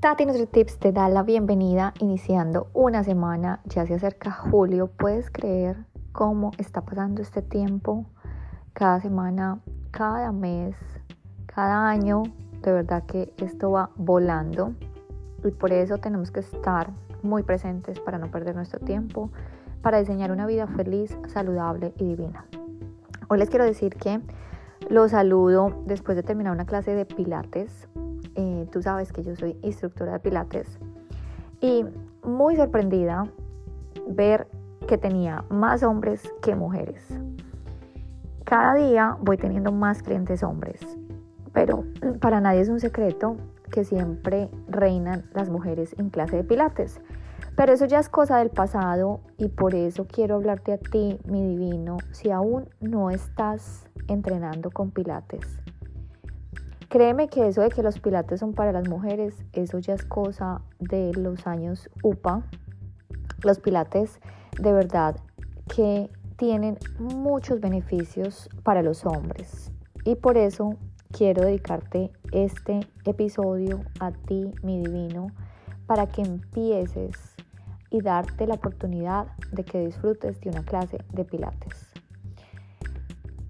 [0.00, 5.86] Tati NutriTips te da la bienvenida iniciando una semana, ya se acerca julio, puedes creer
[6.12, 8.06] cómo está pasando este tiempo,
[8.74, 9.58] cada semana,
[9.90, 10.76] cada mes,
[11.46, 12.22] cada año,
[12.62, 14.72] de verdad que esto va volando.
[15.42, 16.92] Y por eso tenemos que estar
[17.24, 19.32] muy presentes para no perder nuestro tiempo,
[19.82, 22.46] para diseñar una vida feliz, saludable y divina.
[23.26, 24.20] Hoy les quiero decir que
[24.88, 27.88] los saludo después de terminar una clase de pilates
[28.68, 30.78] tú sabes que yo soy instructora de pilates
[31.60, 31.84] y
[32.22, 33.28] muy sorprendida
[34.08, 34.48] ver
[34.86, 37.04] que tenía más hombres que mujeres.
[38.44, 40.80] Cada día voy teniendo más clientes hombres,
[41.52, 41.84] pero
[42.20, 43.36] para nadie es un secreto
[43.70, 47.00] que siempre reinan las mujeres en clase de pilates.
[47.56, 51.44] Pero eso ya es cosa del pasado y por eso quiero hablarte a ti, mi
[51.44, 55.60] divino, si aún no estás entrenando con pilates.
[56.88, 60.62] Créeme que eso de que los pilates son para las mujeres, eso ya es cosa
[60.78, 62.42] de los años UPA.
[63.42, 64.20] Los pilates
[64.58, 65.16] de verdad
[65.68, 69.70] que tienen muchos beneficios para los hombres.
[70.04, 70.76] Y por eso
[71.12, 75.26] quiero dedicarte este episodio a ti, mi divino,
[75.86, 77.36] para que empieces
[77.90, 81.87] y darte la oportunidad de que disfrutes de una clase de pilates.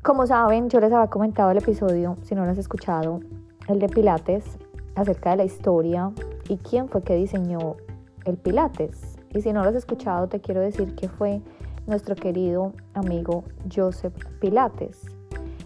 [0.09, 3.21] Como saben, yo les había comentado el episodio, si no lo has escuchado,
[3.69, 4.57] el de Pilates,
[4.95, 6.13] acerca de la historia
[6.49, 7.77] y quién fue que diseñó
[8.25, 9.19] el Pilates.
[9.35, 11.43] Y si no lo has escuchado, te quiero decir que fue
[11.87, 15.03] nuestro querido amigo Joseph Pilates.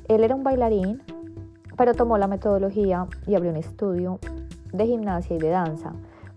[0.09, 1.01] Él era un bailarín,
[1.77, 4.19] pero tomó la metodología y abrió un estudio
[4.73, 5.93] de gimnasia y de danza.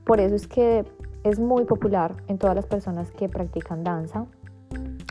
[0.05, 0.85] Por eso es que
[1.23, 4.27] es muy popular en todas las personas que practican danza.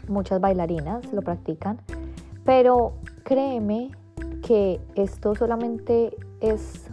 [0.06, 1.78] Muchas bailarinas lo practican
[2.44, 3.90] pero créeme
[4.42, 6.90] que esto solamente es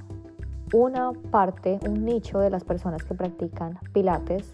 [0.74, 4.54] una parte, un nicho de las personas que practican pilates,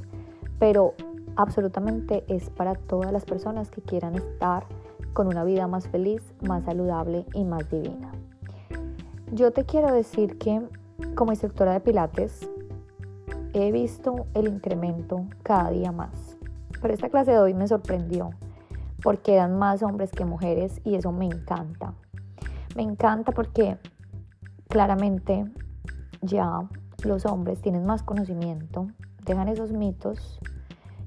[0.57, 0.95] pero
[1.35, 4.65] absolutamente es para todas las personas que quieran estar
[5.13, 8.11] con una vida más feliz, más saludable y más divina.
[9.31, 10.61] Yo te quiero decir que
[11.15, 12.49] como instructora de pilates
[13.53, 16.37] he visto el incremento cada día más.
[16.81, 18.31] Pero esta clase de hoy me sorprendió
[19.07, 21.93] porque eran más hombres que mujeres y eso me encanta.
[22.75, 23.77] Me encanta porque
[24.67, 25.45] claramente
[26.21, 26.67] ya
[27.05, 28.89] los hombres tienen más conocimiento,
[29.23, 30.41] dejan esos mitos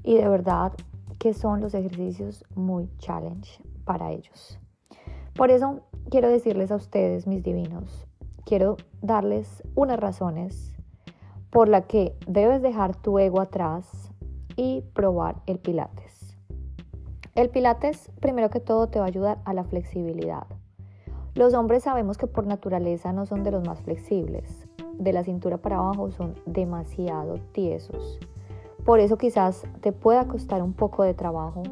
[0.01, 0.73] y de verdad
[1.19, 4.57] que son los ejercicios muy challenge para ellos.
[5.35, 8.07] Por eso quiero decirles a ustedes, mis divinos,
[8.47, 10.73] quiero darles unas razones
[11.51, 14.11] por la que debes dejar tu ego atrás
[14.55, 16.10] y probar el pilates.
[17.33, 20.47] El pilates, primero que todo, te va a ayudar a la flexibilidad.
[21.33, 24.67] Los hombres sabemos que por naturaleza no son de los más flexibles.
[24.99, 28.19] De la cintura para abajo son demasiado tiesos.
[28.83, 31.63] Por eso quizás te pueda costar un poco de trabajo,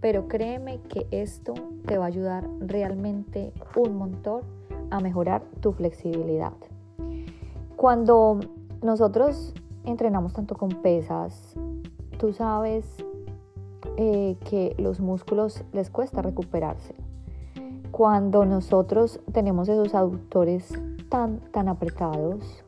[0.00, 1.54] pero créeme que esto
[1.86, 4.42] te va a ayudar realmente un montón
[4.90, 6.52] a mejorar tu flexibilidad.
[7.74, 8.38] Cuando
[8.80, 11.56] nosotros entrenamos tanto con pesas,
[12.18, 13.04] tú sabes
[13.96, 16.94] eh, que los músculos les cuesta recuperarse.
[17.90, 20.72] Cuando nosotros tenemos esos aductores
[21.08, 22.64] tan, tan apretados,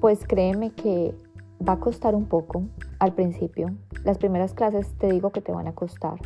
[0.00, 1.14] pues créeme que
[1.66, 2.62] va a costar un poco
[2.98, 3.74] al principio.
[4.04, 6.18] Las primeras clases te digo que te van a costar.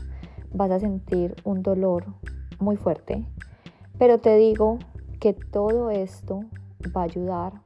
[0.52, 2.04] Vas a sentir un dolor
[2.60, 3.26] muy fuerte,
[3.98, 4.78] pero te digo
[5.18, 6.40] que todo esto
[6.94, 7.62] va a ayudar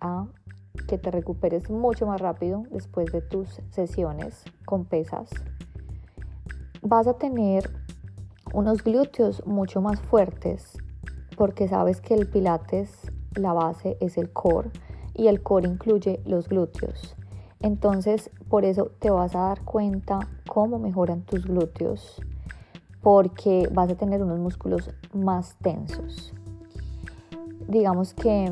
[0.00, 0.26] a
[0.86, 5.30] que te recuperes mucho más rápido después de tus sesiones con pesas
[6.82, 7.70] vas a tener
[8.54, 10.78] unos glúteos mucho más fuertes
[11.36, 14.70] porque sabes que el pilates, la base es el core
[15.14, 17.16] y el core incluye los glúteos.
[17.60, 22.20] Entonces, por eso te vas a dar cuenta cómo mejoran tus glúteos
[23.02, 26.34] porque vas a tener unos músculos más tensos.
[27.68, 28.50] Digamos que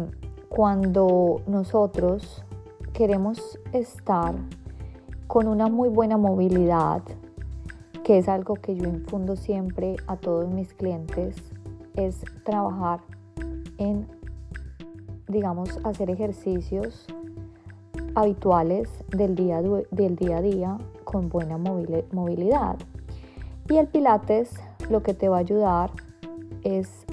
[0.49, 2.45] cuando nosotros
[2.93, 4.35] queremos estar
[5.27, 7.03] con una muy buena movilidad,
[8.03, 11.37] que es algo que yo infundo siempre a todos mis clientes,
[11.95, 13.01] es trabajar
[13.77, 14.07] en,
[15.29, 17.07] digamos, hacer ejercicios
[18.15, 19.61] habituales del día,
[19.91, 22.79] del día a día con buena movilidad.
[23.69, 24.55] Y el Pilates
[24.89, 25.91] lo que te va a ayudar
[26.63, 27.05] es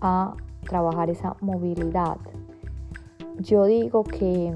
[0.00, 2.16] a trabajar esa movilidad.
[3.40, 4.52] Yo digo que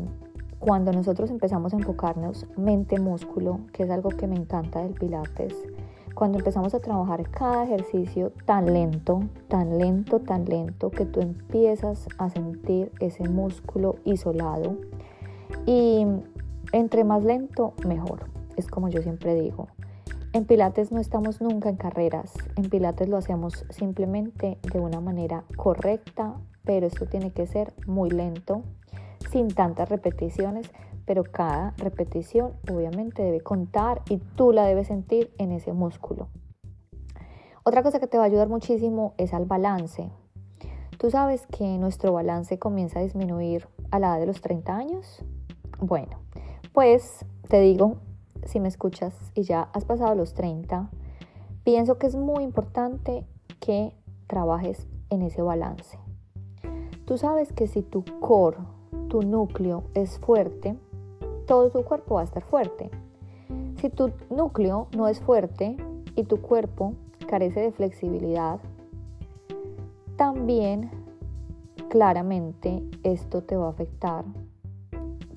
[0.58, 5.54] cuando nosotros empezamos a enfocarnos mente-músculo, que es algo que me encanta del Pilates,
[6.14, 12.08] cuando empezamos a trabajar cada ejercicio tan lento, tan lento, tan lento, que tú empiezas
[12.18, 14.76] a sentir ese músculo isolado,
[15.66, 16.04] Y
[16.72, 18.30] entre más lento, mejor.
[18.56, 19.68] Es como yo siempre digo.
[20.32, 22.32] En Pilates no estamos nunca en carreras.
[22.56, 28.10] En Pilates lo hacemos simplemente de una manera correcta, pero esto tiene que ser muy
[28.10, 28.62] lento,
[29.30, 30.70] sin tantas repeticiones,
[31.04, 36.28] pero cada repetición obviamente debe contar y tú la debes sentir en ese músculo.
[37.64, 40.10] Otra cosa que te va a ayudar muchísimo es al balance.
[40.98, 45.24] Tú sabes que nuestro balance comienza a disminuir a la edad de los 30 años.
[45.80, 46.18] Bueno,
[46.72, 47.98] pues te digo,
[48.44, 50.90] si me escuchas y ya has pasado los 30,
[51.64, 53.26] pienso que es muy importante
[53.60, 53.94] que
[54.26, 56.01] trabajes en ese balance.
[57.04, 58.58] Tú sabes que si tu core,
[59.08, 60.76] tu núcleo es fuerte,
[61.46, 62.90] todo tu cuerpo va a estar fuerte.
[63.76, 65.76] Si tu núcleo no es fuerte
[66.14, 66.94] y tu cuerpo
[67.26, 68.60] carece de flexibilidad,
[70.16, 70.90] también
[71.88, 74.24] claramente esto te va a afectar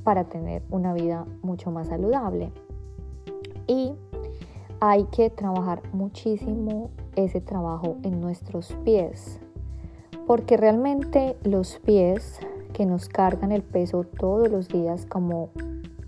[0.03, 2.51] para tener una vida mucho más saludable.
[3.67, 3.93] Y
[4.79, 9.39] hay que trabajar muchísimo ese trabajo en nuestros pies,
[10.27, 12.39] porque realmente los pies
[12.73, 15.49] que nos cargan el peso todos los días, como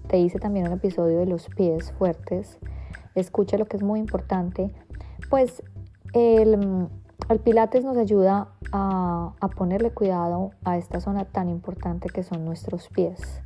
[0.07, 2.59] te hice también un episodio de los pies fuertes,
[3.15, 4.73] escucha lo que es muy importante,
[5.29, 5.63] pues
[6.13, 6.87] el,
[7.43, 12.89] Pilates nos ayuda a, a ponerle cuidado a esta zona tan importante que son nuestros
[12.89, 13.41] pies.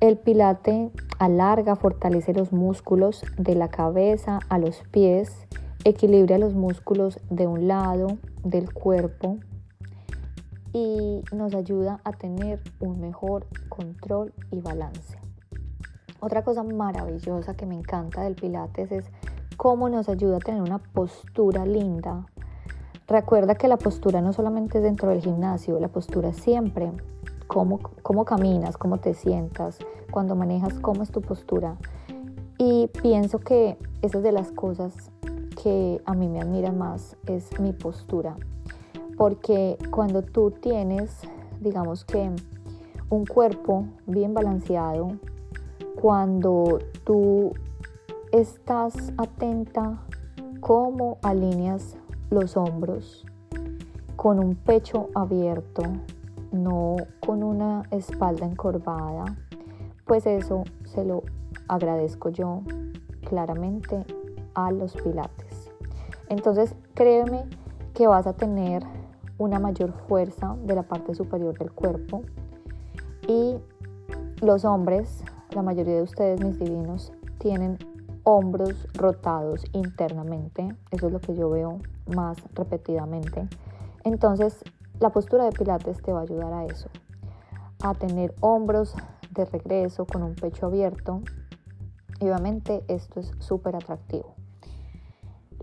[0.00, 5.46] El pilate alarga, fortalece los músculos de la cabeza a los pies,
[5.84, 9.38] equilibra los músculos de un lado del cuerpo
[10.74, 15.16] y nos ayuda a tener un mejor control y balance.
[16.20, 19.04] Otra cosa maravillosa que me encanta del Pilates es
[19.56, 22.26] cómo nos ayuda a tener una postura linda.
[23.06, 26.90] Recuerda que la postura no solamente es dentro del gimnasio, la postura siempre.
[27.46, 29.78] Cómo, cómo caminas, cómo te sientas,
[30.10, 31.76] cuando manejas, cómo es tu postura.
[32.58, 35.10] Y pienso que esa es de las cosas
[35.62, 38.34] que a mí me admiran más, es mi postura.
[39.16, 41.20] Porque cuando tú tienes,
[41.60, 42.30] digamos que,
[43.10, 45.12] un cuerpo bien balanceado,
[46.00, 47.52] cuando tú
[48.32, 50.02] estás atenta
[50.60, 51.96] cómo alineas
[52.30, 53.24] los hombros
[54.16, 55.82] con un pecho abierto,
[56.50, 59.36] no con una espalda encorvada,
[60.06, 61.22] pues eso se lo
[61.68, 62.62] agradezco yo
[63.28, 64.04] claramente
[64.54, 65.70] a los pilates.
[66.28, 67.44] Entonces créeme
[67.92, 68.82] que vas a tener
[69.38, 72.22] una mayor fuerza de la parte superior del cuerpo
[73.26, 73.56] y
[74.40, 77.78] los hombres la mayoría de ustedes, mis divinos, tienen
[78.24, 80.74] hombros rotados internamente.
[80.90, 81.78] Eso es lo que yo veo
[82.14, 83.48] más repetidamente.
[84.02, 84.64] Entonces,
[84.98, 86.88] la postura de Pilates te va a ayudar a eso,
[87.82, 88.94] a tener hombros
[89.30, 91.22] de regreso con un pecho abierto.
[92.20, 94.34] Y obviamente esto es súper atractivo.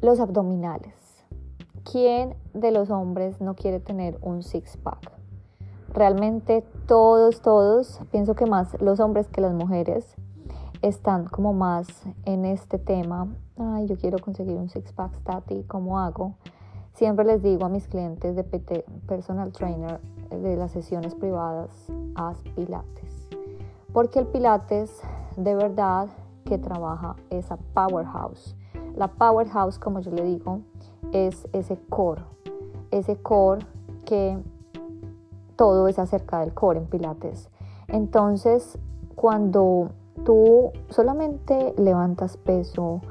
[0.01, 1.00] Los abdominales.
[1.89, 5.11] ¿Quién de los hombres no quiere tener un six-pack?
[5.93, 10.15] Realmente todos, todos, pienso que más los hombres que las mujeres
[10.81, 11.87] están como más
[12.25, 13.27] en este tema.
[13.57, 16.35] Ay, yo quiero conseguir un six pack stati, ¿cómo hago?
[16.93, 21.69] Siempre les digo a mis clientes de PT, personal trainer de las sesiones privadas,
[22.15, 23.27] haz pilates.
[23.91, 25.01] Porque el pilates
[25.35, 26.07] de verdad
[26.45, 28.55] que trabaja esa powerhouse.
[28.95, 30.61] La powerhouse, como yo le digo,
[31.11, 32.23] es ese core.
[32.91, 33.65] Ese core
[34.05, 34.37] que
[35.55, 37.49] todo es acerca del core en Pilates.
[37.87, 38.77] Entonces,
[39.15, 39.91] cuando
[40.25, 43.01] tú solamente levantas peso,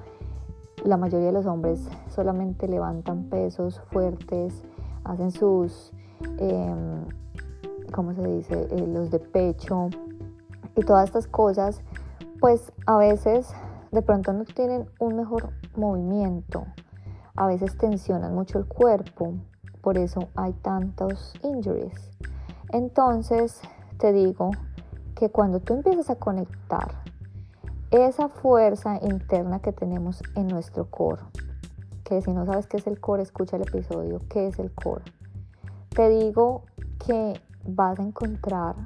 [0.84, 4.62] la mayoría de los hombres solamente levantan pesos fuertes,
[5.04, 5.92] hacen sus,
[6.38, 7.04] em,
[7.92, 9.88] ¿cómo se dice?, eh, los de pecho
[10.76, 11.82] y todas estas cosas,
[12.40, 13.52] pues a veces
[13.92, 16.66] de pronto no tienen un mejor movimiento,
[17.36, 19.34] a veces tensionan mucho el cuerpo,
[19.80, 22.10] por eso hay tantos injuries.
[22.70, 23.60] Entonces
[23.98, 24.50] te digo
[25.14, 27.02] que cuando tú empiezas a conectar
[27.90, 31.22] esa fuerza interna que tenemos en nuestro core,
[32.04, 35.04] que si no sabes qué es el core, escucha el episodio, ¿qué es el core?
[35.90, 36.64] Te digo
[37.04, 38.76] que vas a encontrar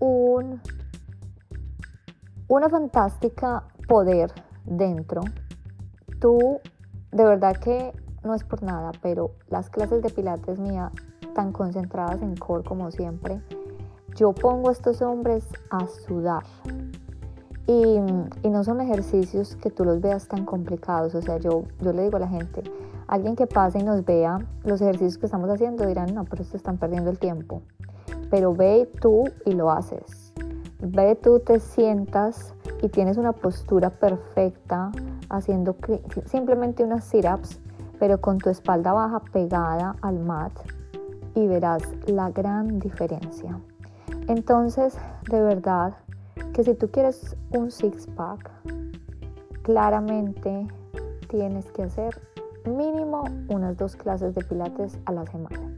[0.00, 0.60] un,
[2.48, 4.32] una fantástica poder
[4.64, 5.22] dentro.
[6.20, 6.60] Tú,
[7.12, 7.92] de verdad que
[8.24, 10.90] no es por nada, pero las clases de pilates mía
[11.34, 13.40] tan concentradas en core como siempre,
[14.16, 16.44] yo pongo a estos hombres a sudar.
[17.66, 17.98] Y,
[18.48, 21.14] no son ejercicios que tú los veas tan complicados.
[21.14, 22.62] O sea, yo, yo le digo a la gente,
[23.06, 26.56] alguien que pase y nos vea los ejercicios que estamos haciendo dirán, no, pero se
[26.56, 27.62] están perdiendo el tiempo.
[28.30, 30.32] Pero ve tú y lo haces.
[30.80, 34.90] Ve tú te sientas y tienes una postura perfecta
[35.28, 35.76] haciendo
[36.26, 37.60] simplemente unas sit-ups,
[37.98, 40.52] pero con tu espalda baja pegada al mat
[41.34, 43.58] y verás la gran diferencia.
[44.28, 44.98] Entonces,
[45.30, 45.94] de verdad
[46.52, 48.50] que si tú quieres un six-pack,
[49.62, 50.66] claramente
[51.28, 52.20] tienes que hacer
[52.66, 55.76] mínimo unas dos clases de pilates a la semana.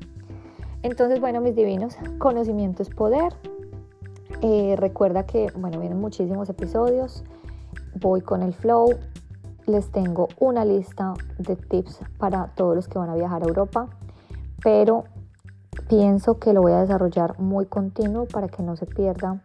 [0.82, 3.34] Entonces, bueno, mis divinos, conocimiento es poder.
[4.42, 7.24] Eh, recuerda que, bueno, vienen muchísimos episodios.
[8.00, 8.90] Voy con el flow.
[9.68, 13.90] Les tengo una lista de tips para todos los que van a viajar a Europa,
[14.62, 15.04] pero
[15.90, 19.42] pienso que lo voy a desarrollar muy continuo para que no se pierda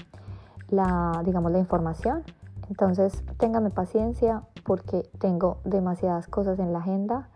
[0.69, 2.23] la, digamos, la información.
[2.69, 7.27] Entonces, ténganme paciencia porque tengo demasiadas cosas en la agenda.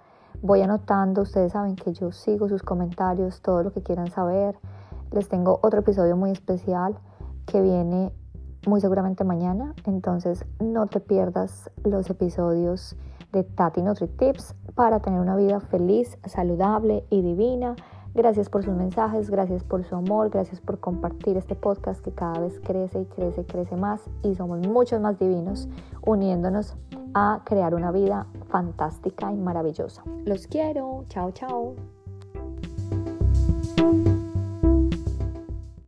[0.42, 4.58] Voy anotando, ustedes saben que yo sigo sus comentarios, todo lo que quieran saber.
[5.12, 6.98] Les tengo otro episodio muy especial
[7.48, 8.14] que viene
[8.68, 12.96] muy seguramente mañana, entonces no te pierdas los episodios
[13.32, 17.76] de Tati Nutri Tips para tener una vida feliz, saludable y divina.
[18.14, 22.40] Gracias por sus mensajes, gracias por su amor, gracias por compartir este podcast que cada
[22.40, 25.68] vez crece y crece y crece más y somos muchos más divinos
[26.06, 26.76] uniéndonos
[27.14, 30.04] a crear una vida fantástica y maravillosa.
[30.26, 31.97] Los quiero, chao chao.